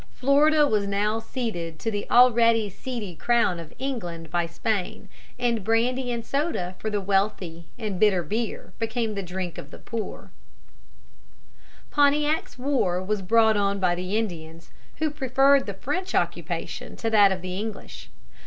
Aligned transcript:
Florida 0.15 0.65
was 0.65 0.87
now 0.87 1.19
ceded 1.19 1.77
to 1.77 1.91
the 1.91 2.09
already 2.09 2.71
cedy 2.71 3.15
crown 3.15 3.59
of 3.59 3.71
England 3.77 4.31
by 4.31 4.47
Spain, 4.47 5.07
and 5.37 5.63
brandy 5.63 6.11
and 6.11 6.25
soda 6.25 6.73
for 6.79 6.89
the 6.89 6.99
wealthy 6.99 7.67
and 7.77 7.99
bitter 7.99 8.23
beer 8.23 8.73
became 8.79 9.13
the 9.13 9.21
drink 9.21 9.59
of 9.59 9.69
the 9.69 9.77
poor. 9.77 10.31
[Illustration: 11.91 11.91
REMAINED 11.91 11.91
BY 11.91 11.91
IT 11.91 11.93
TILL 11.93 12.13
DEATH.] 12.15 12.27
Pontiac's 12.35 12.57
War 12.57 13.03
was 13.03 13.21
brought 13.21 13.57
on 13.57 13.79
by 13.79 13.93
the 13.93 14.17
Indians, 14.17 14.71
who 14.95 15.11
preferred 15.11 15.67
the 15.67 15.75
French 15.75 16.15
occupation 16.15 16.95
to 16.95 17.11
that 17.11 17.31
of 17.31 17.43
the 17.43 17.55
English. 17.59 18.09